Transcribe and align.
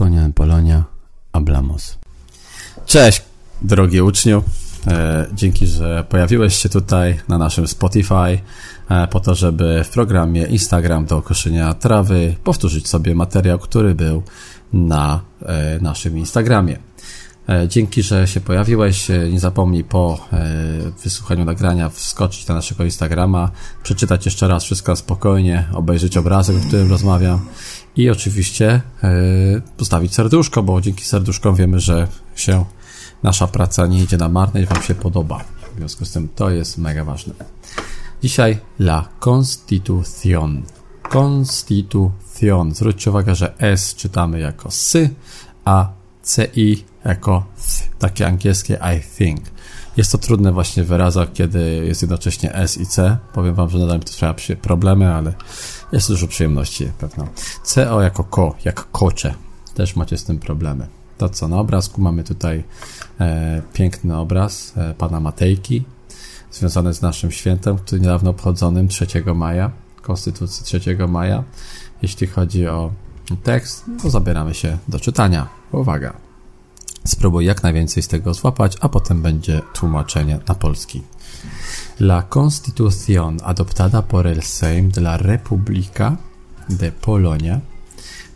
Estonia, 0.00 0.30
Polonia, 0.34 0.84
Ablamos. 1.32 1.98
Cześć, 2.86 3.22
drogi 3.62 4.02
uczniu. 4.02 4.42
E, 4.86 5.26
dzięki, 5.32 5.66
że 5.66 6.04
pojawiłeś 6.08 6.56
się 6.56 6.68
tutaj 6.68 7.20
na 7.28 7.38
naszym 7.38 7.68
Spotify 7.68 8.40
e, 8.88 9.08
po 9.10 9.20
to, 9.20 9.34
żeby 9.34 9.84
w 9.84 9.88
programie 9.88 10.46
Instagram 10.46 11.06
do 11.06 11.22
koszenia 11.22 11.74
trawy 11.74 12.34
powtórzyć 12.44 12.88
sobie 12.88 13.14
materiał, 13.14 13.58
który 13.58 13.94
był 13.94 14.22
na 14.72 15.20
e, 15.42 15.78
naszym 15.80 16.18
Instagramie. 16.18 16.78
Dzięki, 17.68 18.02
że 18.02 18.26
się 18.26 18.40
pojawiłeś. 18.40 19.08
Nie 19.32 19.40
zapomnij 19.40 19.84
po 19.84 20.28
wysłuchaniu 21.04 21.44
nagrania 21.44 21.88
wskoczyć 21.88 22.46
na 22.46 22.54
naszego 22.54 22.84
Instagrama, 22.84 23.50
przeczytać 23.82 24.24
jeszcze 24.24 24.48
raz 24.48 24.64
wszystko 24.64 24.96
spokojnie, 24.96 25.68
obejrzeć 25.72 26.16
obrazek, 26.16 26.56
o 26.56 26.66
którym 26.66 26.90
rozmawiam 26.90 27.40
i 27.96 28.10
oczywiście 28.10 28.80
postawić 29.76 30.14
serduszko, 30.14 30.62
bo 30.62 30.80
dzięki 30.80 31.04
serduszkom 31.04 31.54
wiemy, 31.54 31.80
że 31.80 32.08
się 32.36 32.64
nasza 33.22 33.46
praca 33.46 33.86
nie 33.86 34.02
idzie 34.02 34.16
na 34.16 34.28
marne 34.28 34.62
i 34.62 34.66
Wam 34.66 34.82
się 34.82 34.94
podoba. 34.94 35.44
W 35.74 35.78
związku 35.78 36.04
z 36.04 36.12
tym 36.12 36.28
to 36.34 36.50
jest 36.50 36.78
mega 36.78 37.04
ważne. 37.04 37.34
Dzisiaj 38.22 38.58
la 38.78 39.08
Constitución. 39.20 40.62
Constitución. 41.02 42.74
Zwróćcie 42.74 43.10
uwagę, 43.10 43.34
że 43.34 43.58
S 43.58 43.94
czytamy 43.94 44.40
jako 44.40 44.68
S, 44.68 44.96
a 45.64 45.88
CI 46.24 46.84
jako 47.04 47.44
takie 47.98 48.26
angielskie 48.26 48.78
I 48.96 49.00
think. 49.16 49.40
Jest 49.96 50.12
to 50.12 50.18
trudne 50.18 50.52
właśnie 50.52 50.84
w 50.84 50.86
wyrazach, 50.86 51.32
kiedy 51.32 51.86
jest 51.86 52.02
jednocześnie 52.02 52.54
S 52.54 52.76
i 52.76 52.86
C. 52.86 53.16
Powiem 53.32 53.54
Wam, 53.54 53.70
że 53.70 53.78
nadal 53.78 53.98
mi 53.98 54.04
to 54.04 54.12
sprawia 54.12 54.38
się 54.38 54.56
problemy, 54.56 55.14
ale 55.14 55.34
jest 55.92 56.08
dużo 56.08 56.28
przyjemności 56.28 56.92
pewno. 56.98 57.28
CO 57.62 58.02
jako 58.02 58.24
ko, 58.24 58.54
jak 58.64 58.90
kocze. 58.90 59.34
Też 59.74 59.96
macie 59.96 60.18
z 60.18 60.24
tym 60.24 60.38
problemy. 60.38 60.86
To 61.18 61.28
co, 61.28 61.48
na 61.48 61.58
obrazku 61.58 62.00
mamy 62.00 62.24
tutaj 62.24 62.64
e, 63.20 63.62
piękny 63.72 64.16
obraz 64.16 64.72
e, 64.76 64.94
pana 64.94 65.20
Matejki, 65.20 65.84
związany 66.52 66.94
z 66.94 67.02
naszym 67.02 67.30
świętem, 67.30 67.78
który 67.78 68.00
niedawno 68.00 68.30
obchodzonym 68.30 68.88
3 68.88 69.06
maja, 69.34 69.70
Konstytucji 70.02 70.80
3 70.80 70.96
maja. 71.08 71.44
Jeśli 72.02 72.26
chodzi 72.26 72.66
o 72.66 72.92
tekst, 73.42 73.84
to 74.02 74.10
zabieramy 74.10 74.54
się 74.54 74.78
do 74.88 75.00
czytania. 75.00 75.48
Uwaga! 75.72 76.29
Spróbuj 77.10 77.44
jak 77.44 77.62
najwięcej 77.62 78.02
z 78.02 78.08
tego 78.08 78.34
złapać, 78.34 78.76
a 78.80 78.88
potem 78.88 79.22
będzie 79.22 79.62
tłumaczenie 79.74 80.38
na 80.48 80.54
polski. 80.54 81.02
La 82.00 82.22
Constitución 82.22 83.36
adoptada 83.44 84.02
por 84.02 84.26
el 84.26 84.42
Sejm 84.42 84.90
de 84.90 85.00
la 85.00 85.16
República 85.16 86.16
de 86.68 86.92
Polonia, 86.92 87.60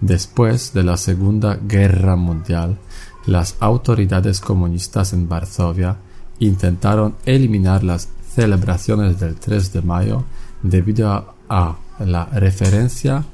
Después 0.00 0.72
de 0.72 0.82
la 0.82 0.96
Segunda 0.96 1.56
Guerra 1.56 2.16
Mundial, 2.16 2.78
las 3.26 3.56
autoridades 3.60 4.40
comunistas 4.40 5.12
en 5.12 5.28
Varsovia 5.28 5.96
intentaron 6.40 7.14
eliminar 7.24 7.84
las 7.84 8.08
celebraciones 8.34 9.20
del 9.20 9.36
3 9.36 9.72
de 9.72 9.82
mayo 9.82 10.24
debido 10.62 11.34
a, 11.48 11.78
la 12.00 12.24
referencia 12.26 13.24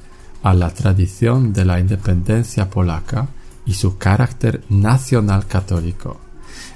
a 0.43 0.53
la 0.53 0.69
tradición 0.71 1.53
de 1.53 1.65
la 1.65 1.79
independencia 1.79 2.69
polaca 2.69 3.27
y 3.65 3.73
su 3.73 3.97
carácter 3.97 4.61
nacional 4.69 5.47
católico 5.47 6.19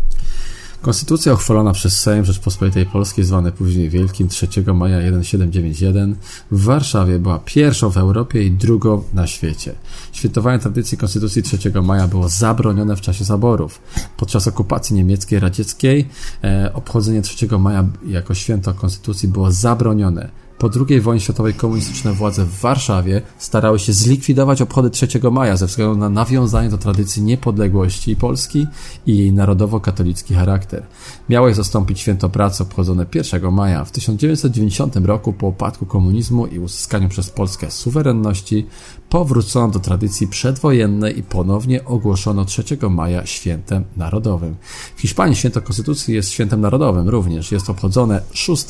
Konstytucja 0.85 1.33
uchwalona 1.33 1.73
przez 1.73 2.01
Sejm 2.01 2.25
Rzeczpospolitej 2.25 2.85
Polskiej, 2.85 3.25
zwany 3.25 3.51
później 3.51 3.89
Wielkim 3.89 4.27
3 4.27 4.47
maja 4.73 4.97
1791 4.97 6.15
w 6.51 6.63
Warszawie 6.63 7.19
była 7.19 7.39
pierwszą 7.39 7.89
w 7.89 7.97
Europie 7.97 8.43
i 8.43 8.51
drugą 8.51 9.03
na 9.13 9.27
świecie. 9.27 9.75
Świętowanie 10.11 10.59
tradycji 10.59 10.97
Konstytucji 10.97 11.43
3 11.43 11.71
maja 11.83 12.07
było 12.07 12.29
zabronione 12.29 12.95
w 12.95 13.01
czasie 13.01 13.23
zaborów. 13.23 13.81
Podczas 14.17 14.47
okupacji 14.47 14.95
niemieckiej 14.95 15.39
radzieckiej 15.39 16.07
e, 16.43 16.73
obchodzenie 16.73 17.21
3 17.21 17.57
maja 17.59 17.85
jako 18.07 18.33
święto 18.35 18.73
Konstytucji 18.73 19.29
było 19.29 19.51
zabronione. 19.51 20.44
Po 20.57 20.69
II 20.89 21.01
wojnie 21.01 21.21
światowej 21.21 21.53
komunistyczne 21.53 22.13
władze 22.13 22.45
w 22.45 22.59
Warszawie 22.59 23.21
starały 23.37 23.79
się 23.79 23.93
zlikwidować 23.93 24.61
obchody 24.61 24.89
3 24.89 25.07
maja 25.31 25.57
ze 25.57 25.65
względu 25.65 25.97
na 25.97 26.09
nawiązanie 26.09 26.69
do 26.69 26.77
tradycji 26.77 27.23
niepodległości 27.23 28.15
Polski 28.15 28.67
i 29.05 29.17
jej 29.17 29.33
narodowo-katolicki 29.33 30.35
charakter. 30.35 30.83
Miało 31.29 31.47
je 31.47 31.53
zastąpić 31.53 31.99
święto 31.99 32.29
pracy 32.29 32.63
obchodzone 32.63 33.05
1 33.15 33.51
maja. 33.51 33.85
W 33.85 33.91
1990 33.91 34.95
roku 34.95 35.33
po 35.33 35.47
upadku 35.47 35.85
komunizmu 35.85 36.47
i 36.47 36.59
uzyskaniu 36.59 37.09
przez 37.09 37.29
Polskę 37.29 37.71
suwerenności 37.71 38.65
powrócono 39.09 39.67
do 39.67 39.79
tradycji 39.79 40.27
przedwojennej 40.27 41.19
i 41.19 41.23
ponownie 41.23 41.85
ogłoszono 41.85 42.45
3 42.45 42.63
maja 42.89 43.25
świętem 43.25 43.83
narodowym. 43.97 44.55
W 44.95 45.01
Hiszpanii 45.01 45.35
święto 45.35 45.61
Konstytucji 45.61 46.15
jest 46.15 46.29
świętem 46.29 46.61
narodowym 46.61 47.09
również. 47.09 47.51
Jest 47.51 47.69
obchodzone 47.69 48.21
6 48.33 48.65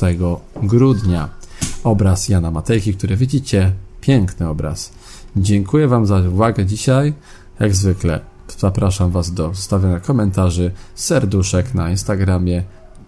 grudnia 0.62 1.45
obraz 1.84 2.28
Jana 2.28 2.50
Matejki, 2.50 2.94
który 2.94 3.16
widzicie. 3.16 3.72
Piękny 4.00 4.48
obraz. 4.48 4.92
Dziękuję 5.36 5.88
Wam 5.88 6.06
za 6.06 6.16
uwagę 6.16 6.66
dzisiaj. 6.66 7.14
Jak 7.60 7.74
zwykle 7.74 8.20
zapraszam 8.58 9.10
Was 9.10 9.34
do 9.34 9.54
zostawiania 9.54 10.00
komentarzy, 10.00 10.72
serduszek 10.94 11.74
na 11.74 11.90
Instagramie, 11.90 12.64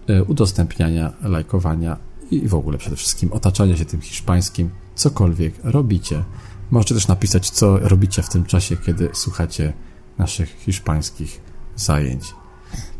y, 0.09 0.23
udostępniania, 0.23 1.13
lajkowania 1.21 1.97
i 2.31 2.47
w 2.47 2.55
ogóle 2.55 2.77
przede 2.77 2.95
wszystkim 2.95 3.33
otaczania 3.33 3.77
się 3.77 3.85
tym 3.85 4.01
hiszpańskim, 4.01 4.69
cokolwiek 4.95 5.53
robicie. 5.63 6.23
Możecie 6.71 6.95
też 6.95 7.07
napisać, 7.07 7.49
co 7.49 7.79
robicie 7.79 8.23
w 8.23 8.29
tym 8.29 8.45
czasie, 8.45 8.77
kiedy 8.77 9.09
słuchacie 9.13 9.73
naszych 10.17 10.49
hiszpańskich 10.49 11.41
zajęć. 11.75 12.33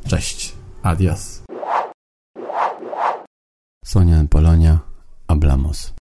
Cześć, 0.08 0.54
adios. 0.84 1.42
Sonia 3.86 4.26
Polonia, 4.30 4.80
hablamos. 5.30 5.94